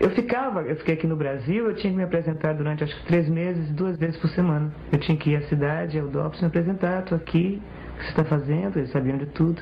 Eu 0.00 0.10
ficava, 0.10 0.62
eu 0.62 0.76
fiquei 0.76 0.94
aqui 0.94 1.06
no 1.06 1.16
Brasil, 1.16 1.66
eu 1.66 1.74
tinha 1.74 1.90
que 1.90 1.96
me 1.96 2.04
apresentar 2.04 2.52
durante 2.52 2.84
acho 2.84 2.94
que 3.00 3.06
três 3.06 3.28
meses, 3.28 3.70
duas 3.70 3.96
vezes 3.96 4.16
por 4.18 4.28
semana. 4.30 4.70
Eu 4.92 4.98
tinha 4.98 5.16
que 5.16 5.30
ir 5.30 5.36
à 5.36 5.42
cidade, 5.42 5.98
ao 5.98 6.06
DOPS, 6.08 6.40
me 6.40 6.46
apresentar, 6.48 7.02
estou 7.02 7.16
aqui, 7.16 7.60
o 7.94 7.98
que 7.98 8.04
você 8.04 8.10
está 8.10 8.24
fazendo, 8.24 8.78
eles 8.78 8.90
sabiam 8.90 9.16
de 9.16 9.26
tudo. 9.26 9.60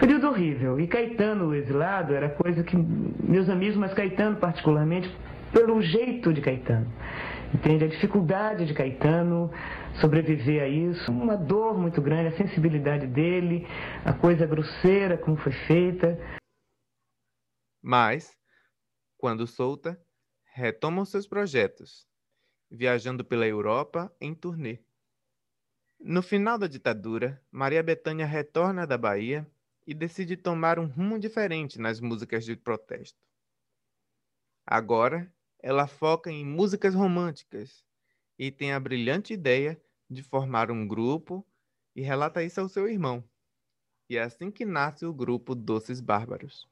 Período 0.00 0.28
horrível. 0.28 0.80
E 0.80 0.86
Caetano, 0.88 1.54
exilado, 1.54 2.14
era 2.14 2.30
coisa 2.30 2.64
que 2.64 2.74
meus 2.74 3.50
amigos, 3.50 3.76
mas 3.76 3.92
Caetano 3.92 4.36
particularmente, 4.36 5.14
pelo 5.52 5.80
jeito 5.82 6.32
de 6.32 6.40
Caetano. 6.40 6.90
Entende? 7.52 7.84
A 7.84 7.88
dificuldade 7.88 8.64
de 8.64 8.72
Caetano 8.72 9.50
sobreviver 10.00 10.62
a 10.62 10.68
isso, 10.68 11.12
uma 11.12 11.36
dor 11.36 11.76
muito 11.76 12.00
grande, 12.00 12.28
a 12.28 12.36
sensibilidade 12.36 13.06
dele, 13.06 13.66
a 14.02 14.12
coisa 14.14 14.46
grosseira 14.46 15.18
como 15.18 15.36
foi 15.36 15.52
feita. 15.52 16.18
Mas, 17.82 18.34
quando 19.18 19.46
solta, 19.46 20.00
retoma 20.54 21.02
os 21.02 21.10
seus 21.10 21.26
projetos, 21.26 22.06
viajando 22.70 23.22
pela 23.22 23.46
Europa 23.46 24.10
em 24.18 24.34
turnê. 24.34 24.78
No 25.98 26.22
final 26.22 26.56
da 26.56 26.66
ditadura, 26.66 27.42
Maria 27.50 27.82
Bethânia 27.82 28.24
retorna 28.24 28.86
da 28.86 28.96
Bahia 28.96 29.46
e 29.90 29.94
decide 29.94 30.36
tomar 30.36 30.78
um 30.78 30.86
rumo 30.86 31.18
diferente 31.18 31.80
nas 31.80 31.98
músicas 31.98 32.44
de 32.44 32.54
protesto. 32.54 33.18
Agora, 34.64 35.28
ela 35.58 35.88
foca 35.88 36.30
em 36.30 36.46
músicas 36.46 36.94
românticas 36.94 37.84
e 38.38 38.52
tem 38.52 38.72
a 38.72 38.78
brilhante 38.78 39.32
ideia 39.32 39.82
de 40.08 40.22
formar 40.22 40.70
um 40.70 40.86
grupo 40.86 41.44
e 41.92 42.02
relata 42.02 42.40
isso 42.40 42.60
ao 42.60 42.68
seu 42.68 42.86
irmão. 42.88 43.28
E 44.08 44.16
é 44.16 44.22
assim 44.22 44.48
que 44.48 44.64
nasce 44.64 45.04
o 45.04 45.12
grupo 45.12 45.56
Doces 45.56 46.00
Bárbaros. 46.00 46.68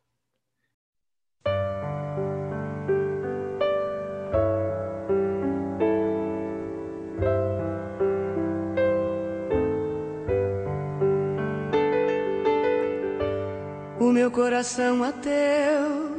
Meu 14.28 14.35
coração 14.35 15.02
ateu 15.02 16.18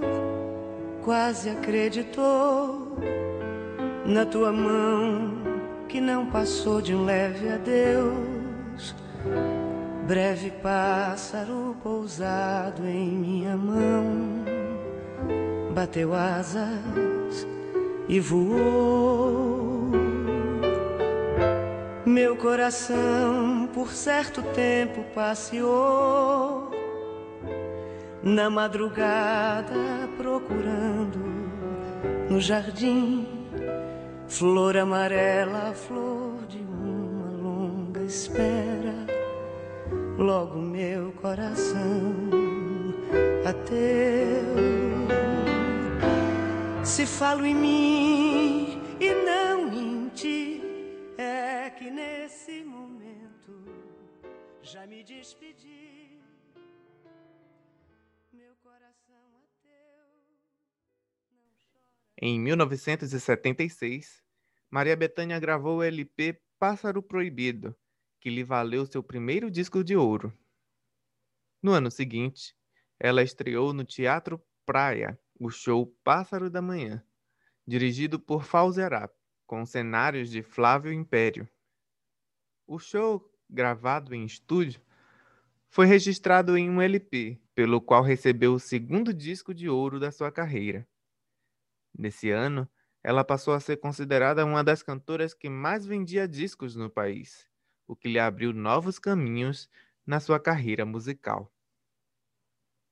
quase 1.03 1.47
acreditou 1.47 2.97
na 4.03 4.25
tua 4.25 4.51
mão 4.51 5.37
que 5.87 6.01
não 6.01 6.25
passou 6.25 6.81
de 6.81 6.95
um 6.95 7.05
leve 7.05 7.47
adeus. 7.49 8.95
Breve 10.07 10.49
pássaro 10.49 11.77
pousado 11.83 12.83
em 12.83 13.11
minha 13.11 13.55
mão, 13.55 14.43
bateu 15.75 16.11
asas 16.15 17.45
e 18.07 18.19
voou. 18.19 19.91
Meu 22.07 22.35
coração 22.37 23.69
por 23.71 23.91
certo 23.91 24.41
tempo 24.41 25.03
passeou 25.13 26.48
na 28.23 28.49
madrugada 28.49 30.09
procurando 30.17 31.19
no 32.29 32.39
jardim 32.39 33.25
flor 34.27 34.77
amarela, 34.77 35.73
flor 35.73 36.45
de 36.47 36.59
uma 36.59 37.31
longa 37.31 38.01
espera. 38.01 39.07
Logo 40.17 40.57
meu 40.57 41.11
coração 41.13 42.15
ateu. 43.45 43.89
Se 46.83 47.05
falo 47.05 47.45
em 47.45 47.55
mim 47.55 48.81
e 48.99 49.13
não 49.25 49.73
em 49.73 50.09
ti, 50.09 50.61
é 51.17 51.69
que 51.69 51.89
nesse 51.89 52.63
momento 52.63 53.53
já 54.61 54.85
me 54.85 55.03
despedi. 55.03 55.88
Em 62.21 62.37
1976, 62.37 64.21
Maria 64.69 64.93
Bethânia 64.97 65.39
gravou 65.39 65.77
o 65.77 65.83
LP 65.83 66.37
Pássaro 66.59 67.01
Proibido, 67.01 67.73
que 68.19 68.29
lhe 68.29 68.43
valeu 68.43 68.85
seu 68.85 69.01
primeiro 69.01 69.49
disco 69.49 69.81
de 69.81 69.95
ouro. 69.95 70.37
No 71.63 71.71
ano 71.71 71.89
seguinte, 71.89 72.53
ela 72.99 73.23
estreou 73.23 73.71
no 73.71 73.85
Teatro 73.85 74.37
Praia 74.65 75.17
o 75.39 75.49
show 75.49 75.87
Pássaro 76.03 76.49
da 76.49 76.61
Manhã, 76.61 77.01
dirigido 77.65 78.19
por 78.19 78.43
Falzerap, 78.43 79.13
com 79.47 79.65
cenários 79.65 80.29
de 80.29 80.43
Flávio 80.43 80.91
Império. 80.91 81.47
O 82.67 82.77
show, 82.77 83.33
gravado 83.49 84.13
em 84.13 84.25
estúdio, 84.25 84.81
foi 85.69 85.85
registrado 85.85 86.57
em 86.57 86.69
um 86.69 86.81
LP, 86.81 87.39
pelo 87.55 87.79
qual 87.79 88.03
recebeu 88.03 88.55
o 88.55 88.59
segundo 88.59 89.13
disco 89.13 89.53
de 89.53 89.69
ouro 89.69 90.01
da 90.01 90.11
sua 90.11 90.29
carreira. 90.29 90.85
Nesse 91.99 92.31
ano, 92.31 92.65
ela 93.03 93.25
passou 93.25 93.53
a 93.53 93.59
ser 93.59 93.75
considerada 93.75 94.45
uma 94.45 94.63
das 94.63 94.81
cantoras 94.81 95.33
que 95.33 95.49
mais 95.49 95.85
vendia 95.85 96.29
discos 96.29 96.73
no 96.73 96.89
país, 96.89 97.45
o 97.85 97.93
que 97.93 98.07
lhe 98.07 98.17
abriu 98.17 98.53
novos 98.53 98.97
caminhos 98.97 99.69
na 100.07 100.21
sua 100.21 100.39
carreira 100.39 100.85
musical. 100.85 101.53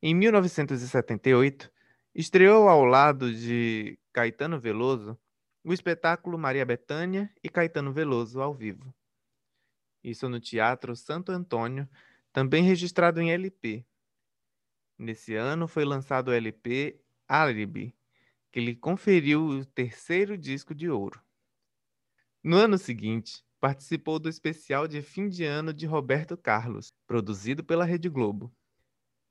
Em 0.01 0.13
1978, 0.13 1.71
estreou 2.13 2.67
ao 2.67 2.83
lado 2.83 3.33
de 3.33 3.97
Caetano 4.11 4.59
Veloso 4.59 5.17
o 5.63 5.71
espetáculo 5.71 6.37
Maria 6.37 6.65
Bethânia 6.65 7.33
e 7.41 7.47
Caetano 7.47 7.93
Veloso 7.93 8.41
ao 8.41 8.53
vivo. 8.53 8.93
Isso 10.03 10.27
no 10.27 10.41
Teatro 10.41 10.93
Santo 10.97 11.31
Antônio, 11.31 11.87
também 12.33 12.61
registrado 12.61 13.21
em 13.21 13.31
LP. 13.31 13.85
Nesse 14.97 15.33
ano 15.33 15.65
foi 15.65 15.85
lançado 15.85 16.27
o 16.27 16.33
LP 16.33 16.99
Alibi, 17.25 17.96
que 18.57 18.61
lhe 18.61 18.75
conferiu 18.75 19.45
o 19.45 19.63
terceiro 19.63 20.35
disco 20.35 20.73
de 20.73 20.89
ouro. 20.89 21.21
No 22.43 22.57
ano 22.57 22.75
seguinte, 22.75 23.45
participou 23.59 24.17
do 24.17 24.27
especial 24.27 24.87
de 24.87 24.99
fim 24.99 25.29
de 25.29 25.43
ano 25.43 25.71
de 25.71 25.85
Roberto 25.85 26.35
Carlos, 26.35 26.91
produzido 27.05 27.63
pela 27.63 27.85
Rede 27.85 28.09
Globo. 28.09 28.51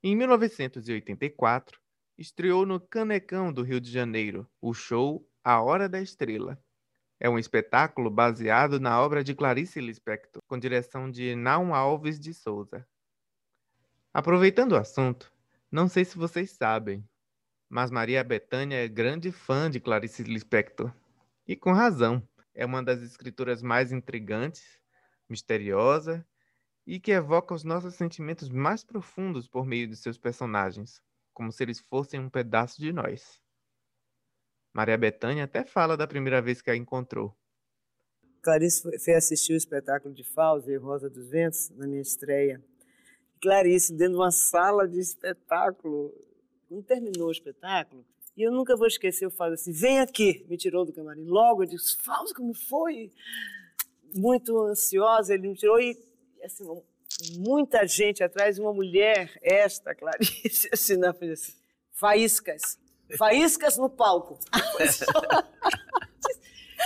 Em 0.01 0.15
1984, 0.15 1.77
estreou 2.17 2.65
no 2.65 2.79
Canecão 2.79 3.51
do 3.51 3.63
Rio 3.63 3.81
de 3.81 3.91
Janeiro 3.91 4.49
o 4.61 4.73
show 4.73 5.29
A 5.43 5.61
Hora 5.61 5.89
da 5.89 5.99
Estrela. 5.99 6.57
É 7.19 7.29
um 7.29 7.37
espetáculo 7.37 8.09
baseado 8.09 8.79
na 8.79 8.97
obra 9.01 9.25
de 9.25 9.35
Clarice 9.35 9.81
Lispector, 9.81 10.41
com 10.47 10.57
direção 10.57 11.11
de 11.11 11.35
Naum 11.35 11.75
Alves 11.75 12.17
de 12.17 12.33
Souza. 12.33 12.87
Aproveitando 14.13 14.71
o 14.71 14.77
assunto, 14.77 15.29
não 15.69 15.89
sei 15.89 16.05
se 16.05 16.17
vocês 16.17 16.51
sabem, 16.51 17.05
mas 17.69 17.91
Maria 17.91 18.23
Bethânia 18.23 18.83
é 18.83 18.87
grande 18.87 19.31
fã 19.31 19.69
de 19.69 19.79
Clarice 19.79 20.23
Lispector. 20.23 20.93
E 21.47 21.55
com 21.55 21.71
razão. 21.71 22.27
É 22.53 22.65
uma 22.65 22.81
das 22.81 23.01
escritoras 23.01 23.61
mais 23.61 23.91
intrigantes, 23.91 24.79
misteriosa 25.29 26.25
e 26.87 26.99
que 26.99 27.11
evoca 27.11 27.53
os 27.53 27.63
nossos 27.63 27.95
sentimentos 27.95 28.49
mais 28.49 28.83
profundos 28.83 29.47
por 29.47 29.65
meio 29.65 29.87
de 29.87 29.95
seus 29.95 30.17
personagens, 30.17 31.01
como 31.33 31.51
se 31.51 31.61
eles 31.63 31.79
fossem 31.79 32.19
um 32.19 32.29
pedaço 32.29 32.81
de 32.81 32.91
nós. 32.91 33.41
Maria 34.73 34.97
Bethânia 34.97 35.43
até 35.43 35.65
fala 35.65 35.97
da 35.97 36.07
primeira 36.07 36.41
vez 36.41 36.61
que 36.61 36.71
a 36.71 36.75
encontrou. 36.75 37.35
Clarice 38.41 38.81
foi 39.03 39.13
assistir 39.13 39.53
o 39.53 39.57
espetáculo 39.57 40.13
de 40.13 40.23
Fausto 40.23 40.71
e 40.71 40.77
Rosa 40.77 41.09
dos 41.09 41.29
Ventos 41.29 41.69
na 41.71 41.85
minha 41.85 42.01
estreia. 42.01 42.63
Clarice, 43.41 43.93
dentro 43.93 44.13
de 44.13 44.19
uma 44.19 44.31
sala 44.31 44.87
de 44.87 44.99
espetáculo, 44.99 46.13
quando 46.67 46.83
terminou 46.83 47.27
o 47.29 47.31
espetáculo, 47.31 48.05
e 48.37 48.43
eu 48.43 48.51
nunca 48.51 48.75
vou 48.75 48.85
esquecer, 48.85 49.25
eu 49.25 49.31
falo 49.31 49.53
assim, 49.53 49.71
vem 49.71 49.99
aqui, 49.99 50.45
me 50.47 50.57
tirou 50.57 50.85
do 50.85 50.93
camarim. 50.93 51.25
Logo 51.25 51.63
eu 51.63 51.67
disse, 51.67 51.97
Fausto, 51.97 52.35
como 52.35 52.53
foi? 52.53 53.11
Muito 54.13 54.55
ansiosa, 54.61 55.33
ele 55.33 55.47
me 55.47 55.55
tirou 55.55 55.79
e, 55.81 55.97
assim, 56.43 56.63
muita 57.37 57.87
gente 57.87 58.23
atrás, 58.23 58.59
uma 58.59 58.71
mulher, 58.71 59.39
esta, 59.41 59.95
Clarice, 59.95 60.69
assim, 60.73 60.97
na 60.97 61.13
frente, 61.13 61.33
assim, 61.33 61.53
faíscas, 61.93 62.77
faíscas 63.17 63.75
no 63.77 63.89
palco. 63.89 64.37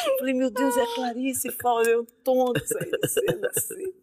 eu 0.05 0.17
falei, 0.19 0.33
meu 0.33 0.49
Deus, 0.49 0.77
é 0.77 0.85
Clarice, 0.95 1.51
Fausto, 1.51 1.89
eu 1.89 2.05
tonto, 2.23 2.61
saindo 2.65 3.47
assim. 3.47 3.93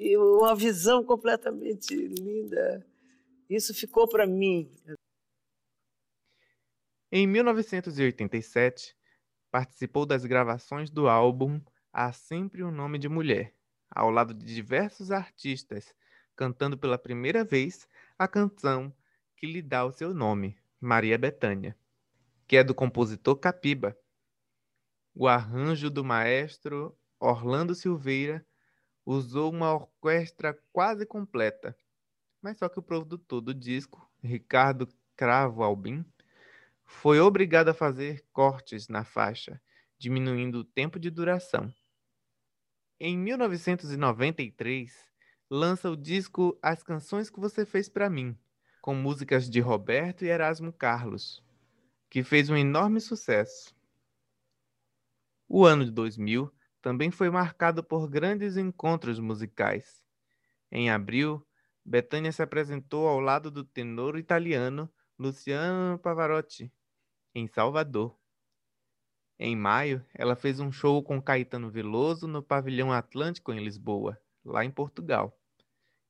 E 0.00 0.16
uma 0.16 0.56
visão 0.56 1.04
completamente 1.04 1.94
linda. 1.94 2.84
Isso 3.48 3.72
ficou 3.72 4.08
para 4.08 4.26
mim. 4.26 4.68
Em 7.14 7.26
1987, 7.26 8.96
participou 9.50 10.06
das 10.06 10.24
gravações 10.24 10.88
do 10.88 11.10
álbum 11.10 11.60
Há 11.92 12.10
Sempre 12.10 12.64
um 12.64 12.70
Nome 12.70 12.98
de 12.98 13.06
Mulher, 13.06 13.54
ao 13.90 14.10
lado 14.10 14.32
de 14.32 14.46
diversos 14.46 15.10
artistas, 15.10 15.94
cantando 16.34 16.78
pela 16.78 16.96
primeira 16.96 17.44
vez 17.44 17.86
a 18.18 18.26
canção 18.26 18.90
que 19.36 19.46
lhe 19.46 19.60
dá 19.60 19.84
o 19.84 19.92
seu 19.92 20.14
nome, 20.14 20.56
Maria 20.80 21.18
Bethânia, 21.18 21.76
que 22.48 22.56
é 22.56 22.64
do 22.64 22.74
compositor 22.74 23.36
Capiba. 23.36 23.94
O 25.14 25.28
arranjo 25.28 25.90
do 25.90 26.02
maestro 26.02 26.96
Orlando 27.20 27.74
Silveira 27.74 28.42
usou 29.04 29.52
uma 29.52 29.70
orquestra 29.70 30.58
quase 30.72 31.04
completa, 31.04 31.76
mas 32.40 32.56
só 32.56 32.70
que 32.70 32.78
o 32.78 32.82
produtor 32.82 33.42
do 33.42 33.52
disco, 33.52 34.10
Ricardo 34.22 34.88
Cravo 35.14 35.62
Albim, 35.62 36.02
foi 36.92 37.18
obrigado 37.18 37.68
a 37.68 37.74
fazer 37.74 38.24
cortes 38.32 38.86
na 38.86 39.02
faixa, 39.02 39.60
diminuindo 39.98 40.58
o 40.58 40.64
tempo 40.64 41.00
de 41.00 41.10
duração. 41.10 41.72
Em 43.00 43.18
1993, 43.18 44.92
lança 45.50 45.90
o 45.90 45.96
disco 45.96 46.56
As 46.62 46.84
Canções 46.84 47.28
que 47.28 47.40
Você 47.40 47.66
Fez 47.66 47.88
para 47.88 48.08
Mim, 48.08 48.38
com 48.80 48.94
músicas 48.94 49.50
de 49.50 49.58
Roberto 49.58 50.24
e 50.24 50.28
Erasmo 50.28 50.72
Carlos, 50.72 51.42
que 52.08 52.22
fez 52.22 52.48
um 52.48 52.56
enorme 52.56 53.00
sucesso. 53.00 53.74
O 55.48 55.64
ano 55.64 55.84
de 55.84 55.90
2000 55.90 56.52
também 56.80 57.10
foi 57.10 57.30
marcado 57.30 57.82
por 57.82 58.08
grandes 58.08 58.56
encontros 58.56 59.18
musicais. 59.18 60.04
Em 60.70 60.88
abril, 60.88 61.44
Betânia 61.84 62.30
se 62.30 62.42
apresentou 62.42 63.08
ao 63.08 63.18
lado 63.18 63.50
do 63.50 63.64
tenor 63.64 64.16
italiano 64.16 64.88
Luciano 65.18 65.98
Pavarotti, 65.98 66.72
em 67.34 67.46
Salvador. 67.46 68.16
Em 69.38 69.56
maio, 69.56 70.04
ela 70.14 70.36
fez 70.36 70.60
um 70.60 70.70
show 70.70 71.02
com 71.02 71.20
Caetano 71.20 71.70
Veloso 71.70 72.28
no 72.28 72.42
Pavilhão 72.42 72.92
Atlântico 72.92 73.52
em 73.52 73.62
Lisboa, 73.62 74.20
lá 74.44 74.64
em 74.64 74.70
Portugal. 74.70 75.36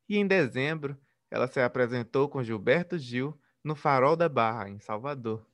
E 0.09 0.19
em 0.19 0.27
dezembro, 0.27 0.99
ela 1.31 1.47
se 1.47 1.61
apresentou 1.61 2.29
com 2.29 2.43
Gilberto 2.43 2.99
Gil 2.99 3.41
no 3.65 3.75
Farol 3.75 4.17
da 4.17 4.29
Barra, 4.29 4.69
em 4.69 4.79
Salvador. 4.79 5.47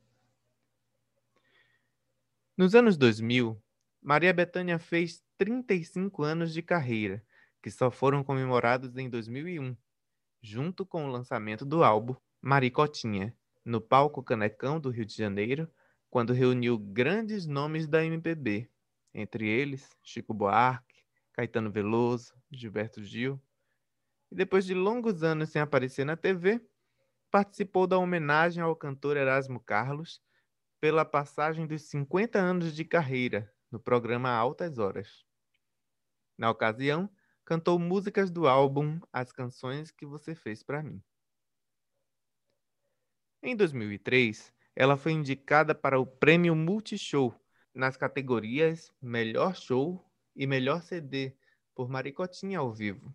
Nos 2.56 2.75
anos 2.75 2.96
2000, 2.96 3.62
Maria 4.02 4.32
Bethânia 4.32 4.78
fez 4.78 5.22
35 5.37 6.25
anos 6.25 6.52
de 6.52 6.62
carreira, 6.62 7.25
que 7.62 7.70
só 7.70 7.90
foram 7.90 8.25
comemorados 8.25 8.96
em 8.96 9.08
2001, 9.08 9.76
junto 10.42 10.84
com 10.84 11.06
o 11.06 11.10
lançamento 11.10 11.64
do 11.64 11.84
álbum 11.84 12.16
Maricotinha, 12.40 13.37
no 13.68 13.82
palco 13.82 14.22
Canecão 14.22 14.80
do 14.80 14.88
Rio 14.88 15.04
de 15.04 15.14
Janeiro, 15.14 15.70
quando 16.08 16.32
reuniu 16.32 16.78
grandes 16.78 17.46
nomes 17.46 17.87
da 17.87 18.02
MPB, 18.02 18.70
entre 19.12 19.46
eles 19.46 19.94
Chico 20.02 20.32
Buarque, 20.32 21.04
Caetano 21.34 21.70
Veloso, 21.70 22.32
Gilberto 22.50 23.04
Gil. 23.04 23.38
E 24.30 24.34
depois 24.34 24.64
de 24.64 24.72
longos 24.72 25.22
anos 25.22 25.50
sem 25.50 25.60
aparecer 25.60 26.06
na 26.06 26.16
TV, 26.16 26.66
participou 27.30 27.87
da 27.87 27.98
homenagem 27.98 28.62
ao 28.62 28.75
cantor 28.75 29.18
Erasmo 29.18 29.60
Carlos 29.60 30.22
pela 30.80 31.04
passagem 31.04 31.66
dos 31.66 31.82
50 31.82 32.38
anos 32.38 32.75
de 32.75 32.87
carreira 32.87 33.52
no 33.70 33.78
programa 33.78 34.30
Altas 34.30 34.78
Horas. 34.78 35.26
Na 36.38 36.50
ocasião, 36.50 37.10
cantou 37.44 37.78
músicas 37.78 38.30
do 38.30 38.48
álbum 38.48 38.98
As 39.12 39.30
Canções 39.30 39.90
que 39.90 40.06
Você 40.06 40.34
Fez 40.34 40.62
para 40.62 40.82
Mim. 40.82 41.02
Em 43.40 43.54
2003, 43.54 44.52
ela 44.75 44.97
foi 44.97 45.12
indicada 45.12 45.73
para 45.73 45.99
o 45.99 46.04
Prêmio 46.04 46.57
Multishow 46.57 47.33
nas 47.73 47.97
categorias 47.97 48.92
Melhor 49.00 49.54
Show 49.54 50.04
e 50.35 50.45
Melhor 50.45 50.83
CD 50.83 51.37
por 51.73 51.88
Maricotinha 51.88 52.59
ao 52.59 52.73
vivo. 52.73 53.14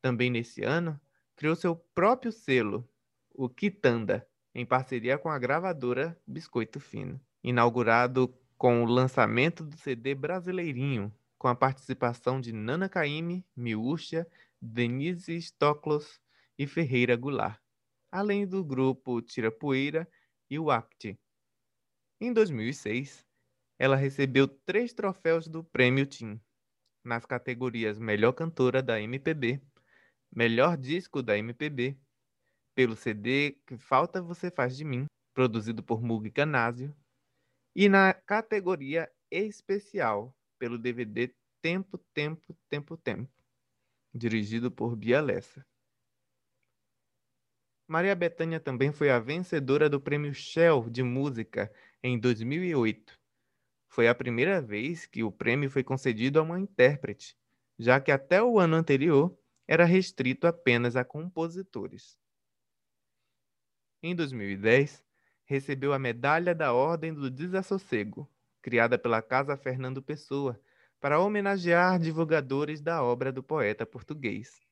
Também 0.00 0.30
nesse 0.30 0.62
ano, 0.62 0.98
criou 1.34 1.56
seu 1.56 1.74
próprio 1.74 2.30
selo, 2.30 2.88
o 3.34 3.48
Quitanda, 3.48 4.24
em 4.54 4.64
parceria 4.64 5.18
com 5.18 5.28
a 5.28 5.38
gravadora 5.38 6.16
Biscoito 6.24 6.78
Fino, 6.78 7.20
inaugurado 7.42 8.32
com 8.56 8.84
o 8.84 8.86
lançamento 8.86 9.64
do 9.64 9.76
CD 9.76 10.14
Brasileirinho, 10.14 11.12
com 11.36 11.48
a 11.48 11.56
participação 11.56 12.40
de 12.40 12.52
Nana 12.52 12.88
Caymmi, 12.88 13.44
Miúcha, 13.56 14.28
Denise 14.62 15.36
Stoklos 15.40 16.20
e 16.56 16.68
Ferreira 16.68 17.16
Goulart 17.16 17.60
além 18.10 18.46
do 18.46 18.64
grupo 18.64 19.22
Tira 19.22 19.50
Poeira 19.50 20.08
e 20.48 20.58
o 20.58 20.70
ACT. 20.70 21.18
Em 22.20 22.32
2006, 22.32 23.26
ela 23.78 23.96
recebeu 23.96 24.46
três 24.46 24.92
troféus 24.92 25.48
do 25.48 25.64
Prêmio 25.64 26.04
Tim, 26.04 26.40
nas 27.04 27.24
categorias 27.24 27.98
Melhor 27.98 28.32
Cantora 28.32 28.82
da 28.82 29.00
MPB, 29.00 29.60
Melhor 30.30 30.76
Disco 30.76 31.22
da 31.22 31.38
MPB, 31.38 31.98
pelo 32.74 32.94
CD 32.94 33.58
Que 33.66 33.78
Falta 33.78 34.22
Você 34.22 34.50
Faz 34.50 34.76
de 34.76 34.84
Mim, 34.84 35.06
produzido 35.34 35.82
por 35.82 36.02
Mug 36.02 36.30
Canásio, 36.30 36.94
e 37.74 37.88
na 37.88 38.12
categoria 38.12 39.10
Especial, 39.30 40.36
pelo 40.58 40.76
DVD 40.76 41.34
Tempo, 41.62 41.98
Tempo, 42.12 42.56
Tempo, 42.68 42.96
Tempo, 42.96 43.30
dirigido 44.14 44.70
por 44.70 44.96
Bia 44.96 45.20
Lessa. 45.20 45.64
Maria 47.90 48.14
Bethânia 48.14 48.60
também 48.60 48.92
foi 48.92 49.10
a 49.10 49.18
vencedora 49.18 49.90
do 49.90 50.00
Prêmio 50.00 50.32
Shell 50.32 50.88
de 50.88 51.02
Música 51.02 51.72
em 52.00 52.16
2008. 52.20 53.18
Foi 53.88 54.06
a 54.06 54.14
primeira 54.14 54.62
vez 54.62 55.06
que 55.06 55.24
o 55.24 55.32
prêmio 55.32 55.68
foi 55.68 55.82
concedido 55.82 56.38
a 56.38 56.42
uma 56.42 56.60
intérprete, 56.60 57.36
já 57.76 58.00
que 58.00 58.12
até 58.12 58.40
o 58.40 58.60
ano 58.60 58.76
anterior 58.76 59.36
era 59.66 59.84
restrito 59.84 60.46
apenas 60.46 60.94
a 60.94 61.04
compositores. 61.04 62.16
Em 64.00 64.14
2010, 64.14 65.04
recebeu 65.44 65.92
a 65.92 65.98
Medalha 65.98 66.54
da 66.54 66.72
Ordem 66.72 67.12
do 67.12 67.28
Desassossego, 67.28 68.30
criada 68.62 68.96
pela 69.00 69.20
Casa 69.20 69.56
Fernando 69.56 70.00
Pessoa, 70.00 70.56
para 71.00 71.18
homenagear 71.18 71.98
divulgadores 71.98 72.80
da 72.80 73.02
obra 73.02 73.32
do 73.32 73.42
poeta 73.42 73.84
português. 73.84 74.69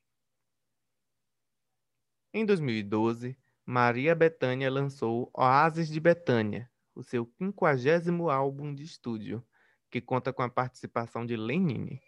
Em 2.33 2.45
2012, 2.45 3.39
Maria 3.65 4.15
Bethânia 4.15 4.71
lançou 4.71 5.31
Oásis 5.33 5.89
de 5.89 5.99
Betânia, 5.99 6.71
o 6.95 7.03
seu 7.03 7.25
quinquagésimo 7.25 8.29
álbum 8.29 8.75
de 8.75 8.83
estúdio, 8.83 9.43
que 9.91 9.99
conta 10.01 10.31
com 10.31 10.43
a 10.43 10.49
participação 10.51 11.25
de 11.25 11.37
Lenine. 11.37 12.03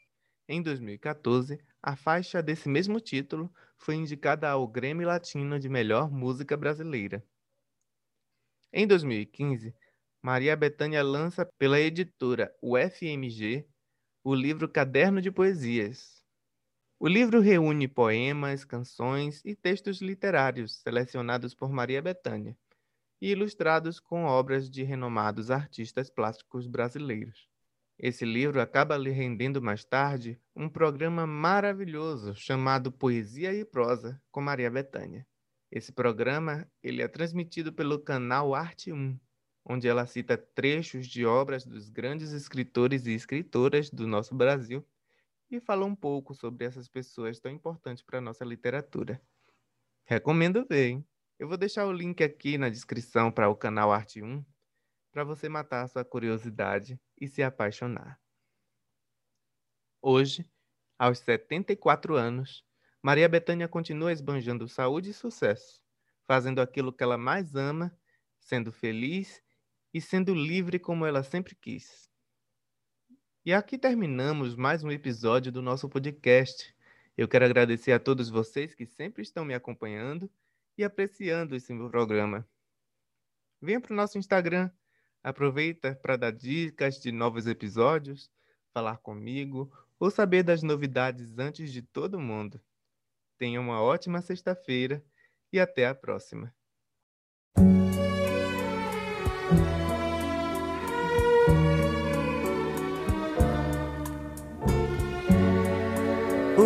Em 0.47 0.61
2014, 0.61 1.59
a 1.83 1.97
faixa 1.97 2.43
desse 2.43 2.69
mesmo 2.69 3.01
título 3.01 3.51
foi 3.79 3.95
indicada 3.95 4.51
ao 4.51 4.69
Grêmio 4.69 5.07
Latino 5.07 5.59
de 5.59 5.71
Melhor 5.71 6.11
Música 6.11 6.55
Brasileira. 6.55 7.25
Em 8.71 8.87
2015, 8.87 9.75
Maria 10.21 10.55
Bethânia 10.55 11.03
lança 11.03 11.47
pela 11.59 11.81
editora 11.81 12.55
UFMG 12.61 13.67
o 14.23 14.35
livro 14.35 14.69
Caderno 14.69 15.23
de 15.23 15.31
Poesias, 15.31 16.20
o 17.03 17.09
livro 17.09 17.41
reúne 17.41 17.89
poemas, 17.89 18.63
canções 18.63 19.41
e 19.43 19.57
textos 19.57 20.03
literários 20.03 20.83
selecionados 20.83 21.55
por 21.55 21.73
Maria 21.73 22.03
Bethânia 22.03 22.55
e 23.23 23.31
ilustrados 23.31 23.99
com 23.99 24.27
obras 24.27 24.69
de 24.69 24.83
renomados 24.83 25.51
artistas 25.51 26.11
plásticos 26.11 26.67
brasileiros. 26.67 27.49
Esse 27.99 28.27
livro 28.27 28.61
acaba 28.61 28.99
lhe 28.99 29.09
rendendo 29.09 29.63
mais 29.63 29.83
tarde 29.83 30.39
um 30.55 30.69
programa 30.69 31.27
maravilhoso 31.27 32.35
chamado 32.35 32.93
Poesia 32.93 33.55
e 33.55 33.65
Prosa 33.65 34.21
com 34.31 34.43
Maria 34.43 34.71
Bethânia. 34.71 35.27
Esse 35.73 35.93
programa 35.93 36.71
ele 36.83 37.01
é 37.01 37.09
transmitido 37.09 37.73
pelo 37.73 37.99
canal 37.99 38.55
Arte 38.55 38.93
1, 38.93 39.19
onde 39.65 39.89
ela 39.89 40.05
cita 40.05 40.37
trechos 40.37 41.07
de 41.07 41.25
obras 41.25 41.65
dos 41.65 41.89
grandes 41.89 42.33
escritores 42.33 43.07
e 43.07 43.13
escritoras 43.13 43.89
do 43.89 44.07
nosso 44.07 44.35
Brasil 44.35 44.85
e 45.51 45.61
fala 45.61 45.85
um 45.85 45.95
pouco 45.95 46.35
sobre 46.35 46.65
essas 46.67 46.89
pessoas 46.89 47.41
tão 47.41 47.51
importantes 47.51 48.03
para 48.03 48.19
a 48.19 48.23
nossa 48.23 48.45
literatura. 48.45 49.21
Recomendo 50.05 50.67
ver, 50.69 50.89
hein? 50.91 51.09
Eu 51.39 51.49
vou 51.49 51.57
deixar 51.57 51.87
o 51.87 51.93
link 51.93 52.23
aqui 52.23 52.59
na 52.59 52.69
descrição 52.69 53.33
para 53.33 53.49
o 53.49 53.57
canal 53.57 53.93
Arte 53.93 54.23
1 54.23 54.45
para 55.13 55.25
você 55.25 55.49
matar 55.49 55.89
sua 55.89 56.05
curiosidade 56.05 57.01
e 57.21 57.29
se 57.29 57.43
apaixonar. 57.43 58.21
Hoje, 60.03 60.45
aos 60.99 61.21
74 61.21 62.15
anos, 62.15 62.65
Maria 63.03 63.29
Bethânia 63.29 63.67
continua 63.69 64.13
esbanjando 64.13 64.69
saúde 64.69 65.11
e 65.11 65.15
sucesso, 65.15 65.81
fazendo 66.27 66.61
aquilo 66.61 66.93
que 66.93 67.03
ela 67.03 67.17
mais 67.17 67.55
ama, 67.55 67.97
sendo 68.39 68.71
feliz 68.71 69.43
e 69.95 70.01
sendo 70.01 70.35
livre 70.35 70.79
como 70.79 71.07
ela 71.07 71.23
sempre 71.23 71.55
quis. 71.55 72.10
E 73.43 73.55
aqui 73.55 73.79
terminamos 73.79 74.55
mais 74.55 74.85
um 74.85 74.91
episódio 74.91 75.51
do 75.51 75.63
nosso 75.63 75.89
podcast. 75.89 76.77
Eu 77.17 77.27
quero 77.27 77.47
agradecer 77.47 77.91
a 77.91 77.99
todos 77.99 78.29
vocês 78.29 78.75
que 78.75 78.85
sempre 78.85 79.23
estão 79.23 79.47
me 79.47 79.55
acompanhando 79.55 80.31
e 80.77 80.85
apreciando 80.85 81.57
esse 81.57 81.73
meu 81.73 81.89
programa. 81.89 82.47
Venha 83.59 83.81
para 83.81 83.95
o 83.95 83.97
nosso 83.97 84.19
Instagram, 84.19 84.71
aproveita 85.23 85.95
para 86.03 86.19
dar 86.19 86.33
dicas 86.33 87.01
de 87.01 87.11
novos 87.11 87.47
episódios, 87.47 88.31
falar 88.75 88.99
comigo 88.99 89.73
ou 89.99 90.11
saber 90.11 90.43
das 90.43 90.63
novidades 90.63 91.39
antes 91.39 91.73
de 91.73 91.81
todo 91.81 92.21
mundo. 92.21 92.61
Tenha 93.39 93.59
uma 93.59 93.81
ótima 93.81 94.21
sexta-feira 94.21 95.03
e 95.51 95.59
até 95.59 95.87
a 95.87 95.95
próxima. 95.95 96.55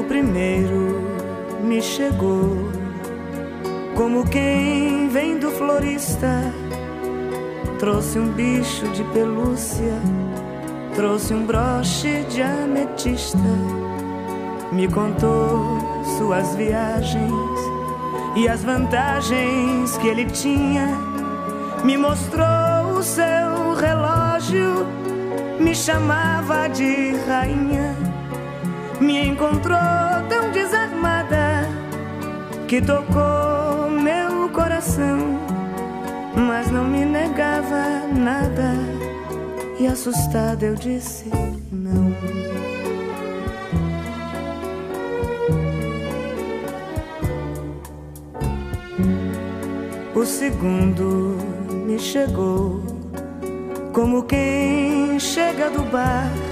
Primeiro 0.05 1.03
me 1.63 1.81
chegou 1.81 2.71
como 3.97 4.29
quem 4.29 5.09
vem 5.09 5.39
do 5.39 5.51
florista. 5.51 6.53
Trouxe 7.79 8.19
um 8.19 8.29
bicho 8.29 8.87
de 8.89 9.05
pelúcia, 9.05 9.95
trouxe 10.95 11.35
um 11.35 11.45
broche 11.45 12.25
de 12.31 12.43
ametista. 12.43 13.39
Me 14.73 14.89
contou 14.89 15.79
suas 16.19 16.55
viagens 16.55 17.33
e 18.37 18.49
as 18.49 18.65
vantagens 18.65 19.97
que 19.99 20.09
ele 20.09 20.27
tinha. 20.27 20.89
Me 21.85 21.97
mostrou 21.97 22.99
o 22.99 23.03
seu 23.03 23.75
relógio, 23.79 24.87
me 25.61 25.75
chamava 25.75 26.69
de 26.69 27.15
rainha. 27.27 27.94
Me 29.01 29.27
encontrou 29.29 29.79
tão 30.29 30.51
desarmada 30.51 31.69
que 32.67 32.81
tocou 32.81 33.91
meu 33.91 34.49
coração, 34.51 35.39
mas 36.37 36.71
não 36.71 36.85
me 36.85 37.05
negava 37.05 38.07
nada. 38.15 38.73
E 39.79 39.87
assustada 39.87 40.65
eu 40.65 40.75
disse 40.75 41.31
não. 41.73 42.15
O 50.15 50.25
segundo 50.25 51.37
me 51.87 51.99
chegou 51.99 52.83
como 53.93 54.23
quem 54.23 55.19
chega 55.19 55.69
do 55.71 55.83
bar. 55.91 56.44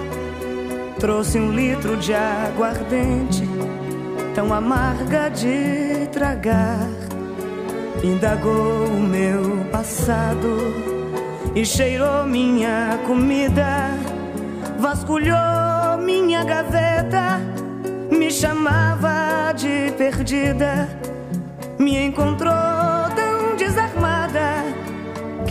Trouxe 1.02 1.36
um 1.36 1.50
litro 1.50 1.96
de 1.96 2.14
aguardente, 2.14 3.42
tão 4.36 4.54
amarga 4.54 5.28
de 5.28 6.06
tragar. 6.12 6.88
Indagou 8.04 8.86
o 8.86 9.00
meu 9.00 9.66
passado 9.72 10.72
e 11.56 11.66
cheirou 11.66 12.24
minha 12.24 13.00
comida. 13.04 13.90
Vasculhou 14.78 15.98
minha 15.98 16.44
gaveta, 16.44 17.40
me 18.08 18.30
chamava 18.30 19.52
de 19.56 19.92
perdida. 19.98 20.88
Me 21.80 21.98
encontrou 21.98 22.52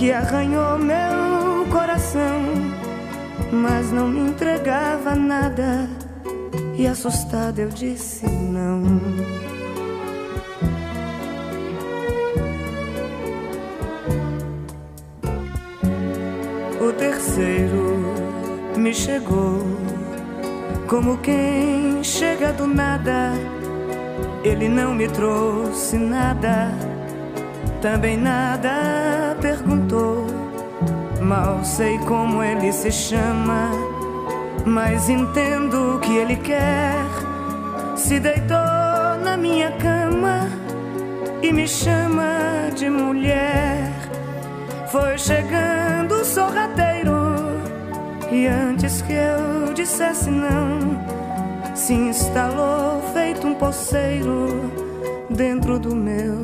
que 0.01 0.11
arranhou 0.11 0.79
meu 0.79 1.67
coração, 1.69 2.70
mas 3.51 3.91
não 3.91 4.07
me 4.07 4.19
entregava 4.19 5.15
nada. 5.15 5.89
E 6.77 6.87
assustada 6.87 7.61
eu 7.61 7.69
disse 7.69 8.25
não. 8.25 8.81
O 16.79 16.93
terceiro 16.93 17.99
me 18.77 18.93
chegou 18.93 19.61
como 20.87 21.17
quem 21.17 22.03
chega 22.03 22.51
do 22.53 22.65
nada. 22.65 23.33
Ele 24.43 24.67
não 24.67 24.95
me 24.95 25.07
trouxe 25.07 25.97
nada 25.97 26.71
também 27.81 28.15
nada 28.15 29.35
perguntou. 29.41 30.20
Mal 31.31 31.63
sei 31.63 31.97
como 31.99 32.43
ele 32.43 32.73
se 32.73 32.91
chama, 32.91 33.71
mas 34.65 35.07
entendo 35.07 35.95
o 35.95 35.99
que 36.01 36.17
ele 36.17 36.35
quer. 36.35 36.93
Se 37.95 38.19
deitou 38.19 38.57
na 39.23 39.37
minha 39.37 39.71
cama 39.77 40.49
e 41.41 41.53
me 41.53 41.65
chama 41.69 42.69
de 42.75 42.89
mulher. 42.89 43.93
Foi 44.91 45.17
chegando 45.17 46.25
sorrateiro 46.25 47.61
e 48.29 48.45
antes 48.47 49.01
que 49.01 49.13
eu 49.13 49.73
dissesse 49.73 50.29
não, 50.29 50.99
se 51.73 51.93
instalou 51.93 53.01
feito 53.13 53.47
um 53.47 53.53
poceiro 53.53 54.69
dentro 55.29 55.79
do 55.79 55.95
meu 55.95 56.43